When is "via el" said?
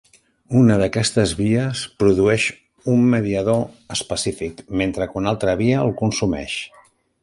5.65-5.99